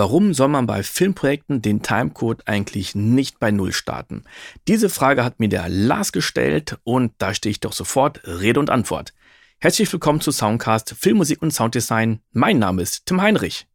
[0.00, 4.24] Warum soll man bei Filmprojekten den Timecode eigentlich nicht bei Null starten?
[4.66, 8.70] Diese Frage hat mir der Lars gestellt und da stehe ich doch sofort Rede und
[8.70, 9.12] Antwort.
[9.58, 12.20] Herzlich willkommen zu Soundcast Filmmusik und Sounddesign.
[12.32, 13.66] Mein Name ist Tim Heinrich.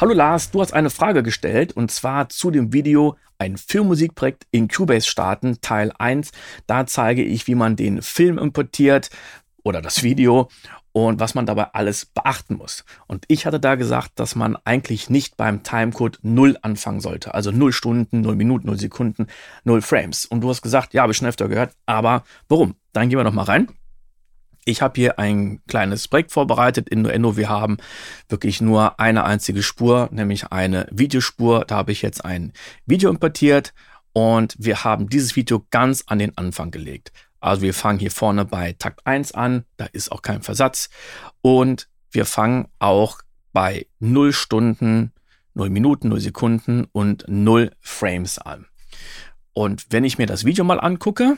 [0.00, 4.68] Hallo Lars, du hast eine Frage gestellt und zwar zu dem Video ein Filmmusikprojekt in
[4.68, 6.32] Cubase starten, Teil 1.
[6.66, 9.10] Da zeige ich, wie man den Film importiert
[9.62, 10.48] oder das Video
[10.92, 12.84] und was man dabei alles beachten muss.
[13.06, 17.34] Und ich hatte da gesagt, dass man eigentlich nicht beim Timecode 0 anfangen sollte.
[17.34, 19.26] Also 0 Stunden, 0 Minuten, 0 Sekunden,
[19.64, 20.24] 0 Frames.
[20.24, 22.76] Und du hast gesagt, ja, habe ich schon öfter gehört, aber warum?
[22.92, 23.68] Dann gehen wir noch mal rein.
[24.66, 27.36] Ich habe hier ein kleines Projekt vorbereitet in Nuendo.
[27.36, 27.76] Wir haben
[28.28, 31.66] wirklich nur eine einzige Spur, nämlich eine Videospur.
[31.66, 32.52] Da habe ich jetzt ein
[32.86, 33.74] Video importiert
[34.14, 37.12] und wir haben dieses Video ganz an den Anfang gelegt.
[37.40, 40.88] Also wir fangen hier vorne bei Takt 1 an, da ist auch kein Versatz
[41.42, 43.18] und wir fangen auch
[43.52, 45.12] bei 0 Stunden,
[45.52, 48.64] 0 Minuten, 0 Sekunden und 0 Frames an.
[49.52, 51.36] Und wenn ich mir das Video mal angucke,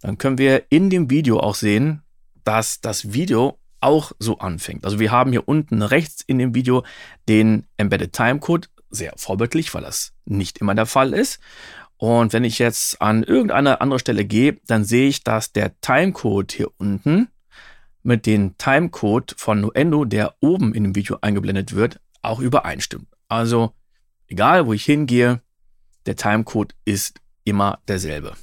[0.00, 2.02] dann können wir in dem Video auch sehen,
[2.46, 4.84] dass das Video auch so anfängt.
[4.84, 6.84] Also wir haben hier unten rechts in dem Video
[7.28, 11.40] den Embedded Timecode, sehr vorbildlich, weil das nicht immer der Fall ist.
[11.98, 16.52] Und wenn ich jetzt an irgendeine andere Stelle gehe, dann sehe ich, dass der Timecode
[16.52, 17.28] hier unten
[18.02, 23.08] mit dem Timecode von Nuendo, der oben in dem Video eingeblendet wird, auch übereinstimmt.
[23.28, 23.72] Also
[24.28, 25.40] egal, wo ich hingehe,
[26.06, 28.34] der Timecode ist immer derselbe.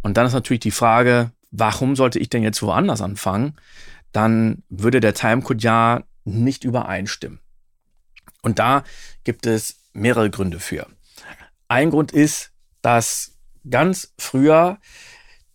[0.00, 3.54] Und dann ist natürlich die Frage, warum sollte ich denn jetzt woanders anfangen?
[4.10, 7.38] Dann würde der Timecode ja nicht übereinstimmen.
[8.42, 8.82] Und da
[9.24, 10.86] gibt es mehrere Gründe für.
[11.68, 14.78] Ein Grund ist, dass ganz früher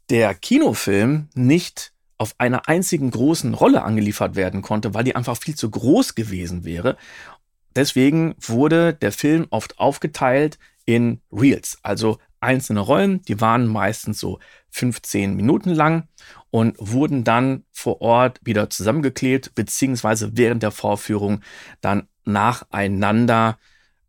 [0.09, 5.55] der Kinofilm nicht auf einer einzigen großen Rolle angeliefert werden konnte, weil die einfach viel
[5.55, 6.97] zu groß gewesen wäre.
[7.75, 14.39] Deswegen wurde der Film oft aufgeteilt in Reels, also einzelne Rollen, die waren meistens so
[14.69, 16.07] 15 Minuten lang
[16.49, 21.41] und wurden dann vor Ort wieder zusammengeklebt, beziehungsweise während der Vorführung
[21.81, 23.57] dann nacheinander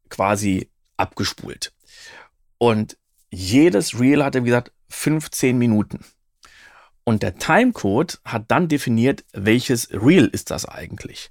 [0.08, 1.72] quasi abgespult.
[2.58, 2.96] Und
[3.30, 6.04] jedes Reel hatte, wie gesagt, 15 Minuten.
[7.04, 11.30] Und der Timecode hat dann definiert, welches Reel ist das eigentlich.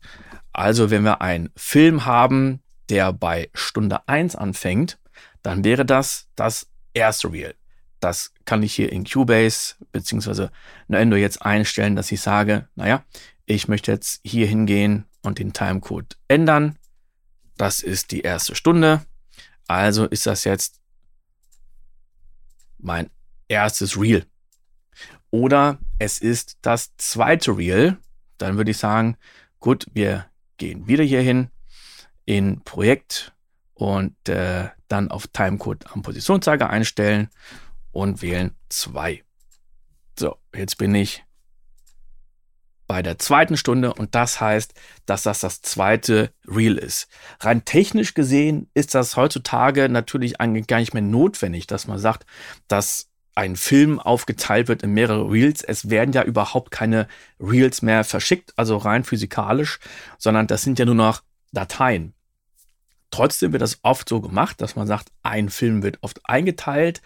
[0.54, 4.98] Also wenn wir einen Film haben, der bei Stunde 1 anfängt,
[5.44, 7.56] dann wäre das das erste Reel.
[8.00, 10.50] Das kann ich hier in Cubase bzw.
[10.88, 13.04] Nuendo jetzt einstellen, dass ich sage, naja,
[13.46, 16.78] ich möchte jetzt hier hingehen und den Timecode ändern.
[17.58, 19.06] Das ist die erste Stunde.
[19.68, 20.80] Also ist das jetzt
[22.78, 23.10] mein
[23.48, 24.26] erstes Reel.
[25.32, 27.98] Oder es ist das zweite Reel.
[28.38, 29.18] Dann würde ich sagen,
[29.60, 31.50] gut, wir gehen wieder hier hin
[32.26, 33.34] in Projekt
[33.74, 37.30] und äh, dann auf Timecode am Positionszeiger einstellen
[37.92, 39.24] und wählen 2.
[40.18, 41.24] So, jetzt bin ich
[42.88, 44.74] bei der zweiten Stunde und das heißt,
[45.06, 47.08] dass das das zweite Reel ist.
[47.42, 52.26] Rein technisch gesehen ist das heutzutage natürlich eigentlich gar nicht mehr notwendig, dass man sagt,
[52.68, 55.62] dass ein Film aufgeteilt wird in mehrere Reels.
[55.62, 57.08] Es werden ja überhaupt keine
[57.40, 59.80] Reels mehr verschickt, also rein physikalisch,
[60.18, 61.22] sondern das sind ja nur noch
[61.52, 62.14] Dateien.
[63.12, 67.02] Trotzdem wird das oft so gemacht, dass man sagt, ein Film wird oft eingeteilt.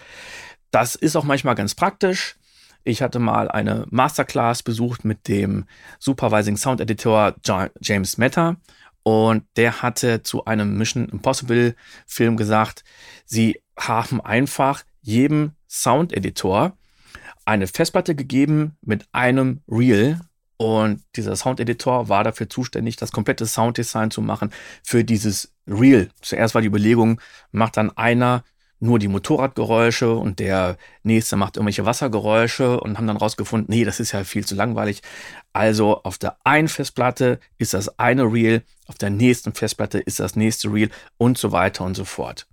[0.72, 2.36] Das ist auch manchmal ganz praktisch.
[2.84, 5.66] Ich hatte mal eine Masterclass besucht mit dem
[6.00, 7.36] Supervising Sound Editor
[7.80, 8.58] James Meta
[9.04, 11.76] und der hatte zu einem Mission Impossible
[12.08, 12.84] Film gesagt,
[13.26, 16.76] sie haben einfach jedem Sound Editor
[17.46, 20.20] eine Festplatte gegeben mit einem Reel
[20.58, 24.52] und dieser Sound Editor war dafür zuständig, das komplette Sounddesign zu machen
[24.84, 26.10] für dieses Reel.
[26.22, 27.20] Zuerst war die Überlegung,
[27.52, 28.44] macht dann einer
[28.82, 34.00] nur die Motorradgeräusche und der nächste macht irgendwelche Wassergeräusche und haben dann rausgefunden, nee, das
[34.00, 35.04] ist ja viel zu langweilig.
[35.54, 40.36] Also auf der einen Festplatte ist das eine Reel, auf der nächsten Festplatte ist das
[40.36, 42.48] nächste Reel und so weiter und so fort.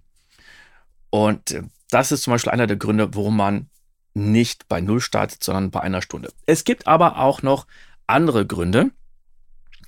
[1.11, 3.71] Und äh, das ist zum Beispiel einer der Gründe, warum man
[4.13, 6.31] nicht bei Null startet, sondern bei einer Stunde.
[6.45, 7.67] Es gibt aber auch noch
[8.07, 8.91] andere Gründe,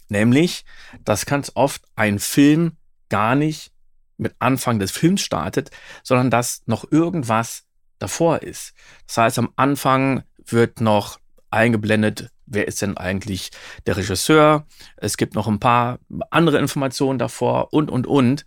[0.08, 0.64] nämlich,
[1.04, 2.76] dass ganz oft ein Film
[3.10, 3.72] gar nicht
[4.16, 5.70] mit Anfang des Films startet,
[6.02, 7.64] sondern dass noch irgendwas
[7.98, 8.74] davor ist.
[9.06, 11.20] Das heißt, am Anfang wird noch
[11.50, 13.50] eingeblendet, wer ist denn eigentlich
[13.86, 14.66] der Regisseur.
[14.96, 15.98] Es gibt noch ein paar
[16.30, 18.44] andere Informationen davor und, und, und.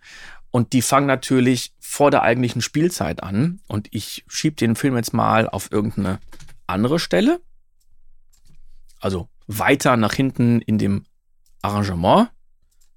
[0.50, 3.60] Und die fangen natürlich vor der eigentlichen Spielzeit an.
[3.66, 6.20] Und ich schiebe den Film jetzt mal auf irgendeine
[6.66, 7.40] andere Stelle.
[9.00, 11.04] Also weiter nach hinten in dem
[11.62, 12.30] Arrangement.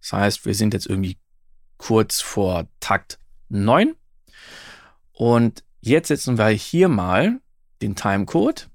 [0.02, 1.18] Das heißt, wir sind jetzt irgendwie
[1.78, 3.20] kurz vor Takt
[3.50, 3.96] 9.
[5.12, 7.40] Und jetzt setzen wir hier mal
[7.82, 8.70] den Timecode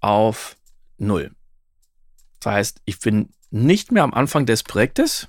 [0.00, 0.56] auf
[0.98, 1.34] 0.
[2.40, 5.28] Das heißt, ich bin nicht mehr am Anfang des Projektes,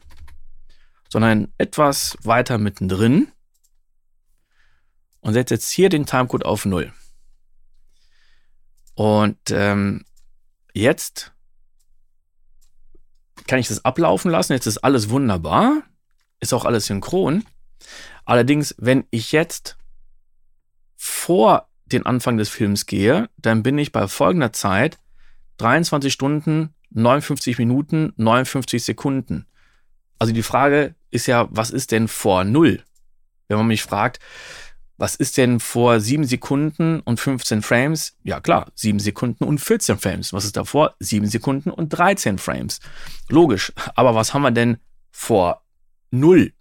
[1.10, 3.32] sondern etwas weiter mittendrin
[5.22, 6.92] und setze jetzt hier den Timecode auf 0.
[8.96, 10.06] Und ähm,
[10.74, 11.32] jetzt
[13.48, 14.54] kann ich das ablaufen lassen.
[14.54, 15.84] Jetzt ist alles wunderbar.
[16.44, 17.46] Ist auch alles synchron.
[18.26, 19.78] Allerdings, wenn ich jetzt
[20.98, 25.00] vor den Anfang des Films gehe, dann bin ich bei folgender Zeit
[25.60, 29.46] 23 Stunden 59 Minuten, 59 Sekunden.
[30.20, 32.84] Also die Frage ist ja, was ist denn vor Null?
[33.48, 34.20] Wenn man mich fragt,
[34.98, 38.18] was ist denn vor 7 Sekunden und 15 Frames?
[38.24, 40.34] Ja klar, 7 Sekunden und 14 Frames.
[40.34, 40.94] Was ist davor?
[41.00, 42.82] 7 Sekunden und 13 Frames.
[43.30, 43.72] Logisch.
[43.96, 44.80] Aber was haben wir denn
[45.10, 45.63] vor
[46.14, 46.54] Null?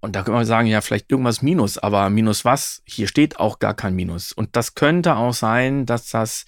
[0.00, 2.82] Und da können wir sagen, ja, vielleicht irgendwas Minus, aber Minus was?
[2.84, 4.32] Hier steht auch gar kein Minus.
[4.32, 6.44] Und das könnte auch sein, dass das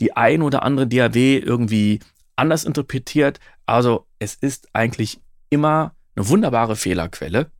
[0.00, 1.98] die ein oder andere DAW irgendwie
[2.36, 3.40] anders interpretiert.
[3.66, 5.20] Also es ist eigentlich
[5.50, 7.50] immer eine wunderbare Fehlerquelle.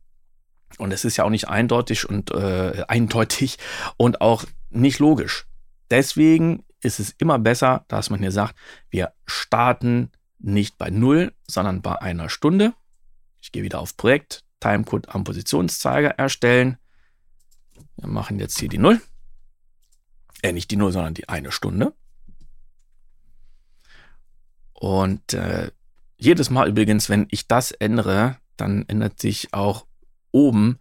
[0.77, 3.57] Und es ist ja auch nicht eindeutig und äh, eindeutig
[3.97, 5.45] und auch nicht logisch.
[5.91, 8.55] Deswegen ist es immer besser, dass man hier sagt,
[8.89, 12.73] wir starten nicht bei null, sondern bei einer Stunde.
[13.43, 16.77] Ich gehe wieder auf Projekt, Timecode am Positionszeiger erstellen.
[17.97, 19.01] Wir machen jetzt hier die 0.
[20.41, 21.93] Äh, nicht die 0, sondern die eine Stunde.
[24.71, 25.71] Und äh,
[26.15, 29.87] jedes Mal übrigens, wenn ich das ändere, dann ändert sich auch
[30.31, 30.79] oben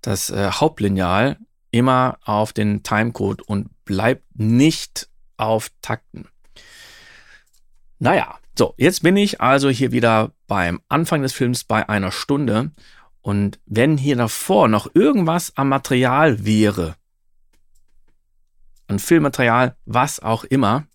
[0.00, 1.38] das äh, Hauptlineal
[1.70, 6.26] immer auf den Timecode und bleibt nicht auf Takten.
[8.00, 12.72] Naja, so, jetzt bin ich also hier wieder beim Anfang des Films bei einer Stunde
[13.22, 16.96] und wenn hier davor noch irgendwas am Material wäre,
[18.88, 20.86] an Filmmaterial, was auch immer,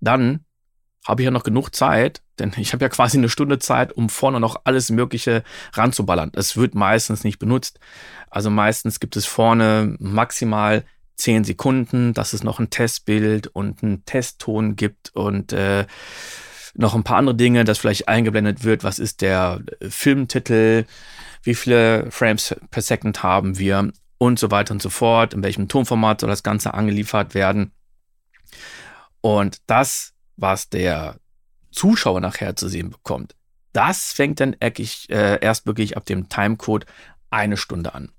[0.00, 0.44] dann
[1.06, 4.08] habe ich ja noch genug Zeit, denn ich habe ja quasi eine Stunde Zeit, um
[4.08, 5.44] vorne noch alles Mögliche
[5.74, 6.32] ranzuballern.
[6.34, 7.78] Es wird meistens nicht benutzt.
[8.30, 10.84] Also meistens gibt es vorne maximal
[11.16, 15.86] zehn Sekunden, dass es noch ein Testbild und einen Testton gibt und äh,
[16.74, 20.84] noch ein paar andere Dinge, dass vielleicht eingeblendet wird, was ist der Filmtitel,
[21.42, 25.68] wie viele Frames per Second haben wir und so weiter und so fort, in welchem
[25.68, 27.72] Tonformat soll das Ganze angeliefert werden.
[29.20, 31.16] Und das, was der
[31.70, 33.34] Zuschauer nachher zu sehen bekommt,
[33.72, 36.86] das fängt dann eckig, äh, erst wirklich ab dem Timecode
[37.30, 38.12] eine Stunde an.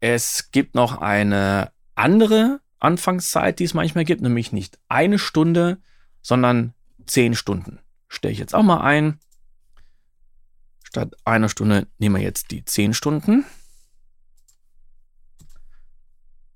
[0.00, 5.78] Es gibt noch eine andere Anfangszeit, die es manchmal gibt, nämlich nicht eine Stunde,
[6.22, 6.72] sondern
[7.06, 7.80] zehn Stunden.
[8.08, 9.20] Stelle ich jetzt auch mal ein.
[10.90, 13.44] Statt einer Stunde nehmen wir jetzt die 10 Stunden.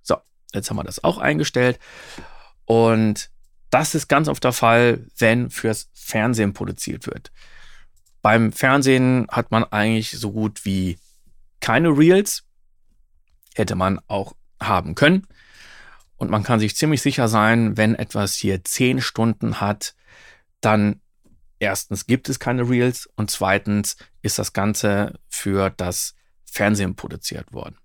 [0.02, 0.16] So,
[0.52, 1.78] jetzt haben wir das auch eingestellt.
[2.64, 3.30] Und
[3.70, 7.30] das ist ganz oft der Fall, wenn fürs Fernsehen produziert wird.
[8.22, 10.98] Beim Fernsehen hat man eigentlich so gut wie
[11.60, 12.42] keine Reels.
[13.54, 15.28] Hätte man auch haben können.
[16.16, 19.94] Und man kann sich ziemlich sicher sein, wenn etwas hier 10 Stunden hat,
[20.64, 21.00] dann
[21.58, 27.78] erstens gibt es keine Reels und zweitens ist das Ganze für das Fernsehen produziert worden.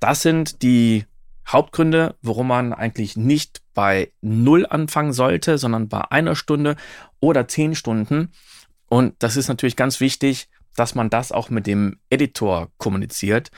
[0.00, 1.06] Das sind die
[1.46, 6.76] Hauptgründe, warum man eigentlich nicht bei null anfangen sollte, sondern bei einer Stunde
[7.20, 8.32] oder zehn Stunden.
[8.88, 13.50] Und das ist natürlich ganz wichtig, dass man das auch mit dem Editor kommuniziert,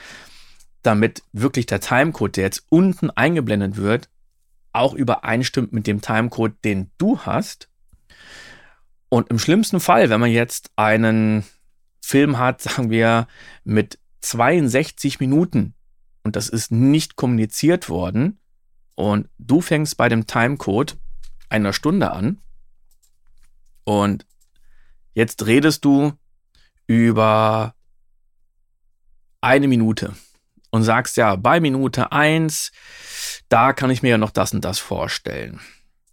[0.81, 4.09] damit wirklich der Timecode, der jetzt unten eingeblendet wird,
[4.71, 7.69] auch übereinstimmt mit dem Timecode, den du hast
[9.09, 11.45] und im schlimmsten Fall, wenn man jetzt einen
[12.01, 13.27] Film hat, sagen wir,
[13.63, 15.73] mit 62 Minuten
[16.23, 18.39] und das ist nicht kommuniziert worden
[18.95, 20.97] und du fängst bei dem Timecode
[21.49, 22.41] einer Stunde an
[23.83, 24.25] und
[25.13, 26.13] jetzt redest du
[26.87, 27.75] über
[29.41, 30.15] eine Minute
[30.71, 32.71] und sagst ja, bei Minute 1,
[33.47, 35.61] da kann ich mir ja noch das und das vorstellen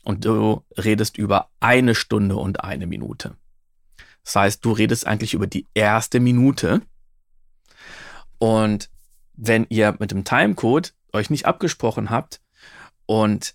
[0.02, 3.36] und du redest über eine Stunde und eine Minute.
[4.24, 6.82] Das heißt, du redest eigentlich über die erste Minute.
[8.38, 8.90] Und
[9.34, 12.40] wenn ihr mit dem Timecode euch nicht abgesprochen habt
[13.06, 13.54] und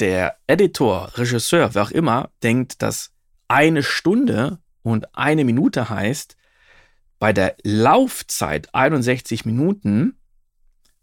[0.00, 3.12] der Editor, Regisseur, wer auch immer, denkt, dass
[3.48, 6.36] eine Stunde und eine Minute heißt,
[7.18, 10.18] Bei der Laufzeit 61 Minuten,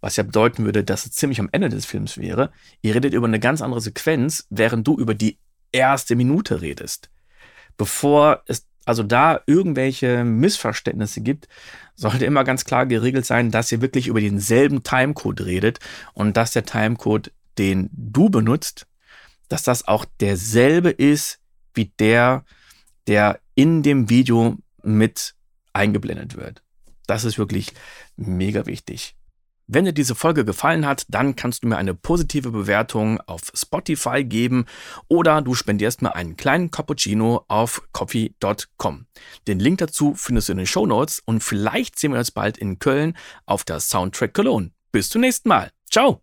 [0.04, 3.26] was ja bedeuten würde, dass es ziemlich am Ende des Films wäre, ihr redet über
[3.26, 5.38] eine ganz andere Sequenz, während du über die
[5.72, 7.10] erste Minute redest.
[7.78, 11.48] Bevor es also da irgendwelche Missverständnisse gibt,
[11.96, 15.80] sollte immer ganz klar geregelt sein, dass ihr wirklich über denselben Timecode redet
[16.14, 18.88] und dass der Timecode, den du benutzt,
[19.48, 21.40] dass das auch derselbe ist
[21.74, 22.44] wie der,
[23.08, 25.34] der in dem Video mit
[25.72, 26.62] eingeblendet wird.
[27.08, 27.72] Das ist wirklich
[28.18, 29.16] mega wichtig.
[29.74, 34.24] Wenn dir diese Folge gefallen hat, dann kannst du mir eine positive Bewertung auf Spotify
[34.24, 34.66] geben
[35.08, 39.08] oder du spendierst mir einen kleinen Cappuccino auf coffee.com.
[39.48, 42.60] Den Link dazu findest du in den Show Notes und vielleicht sehen wir uns bald
[42.60, 44.70] in Köln auf der Soundtrack Cologne.
[44.92, 45.72] Bis zum nächsten Mal.
[45.90, 46.22] Ciao!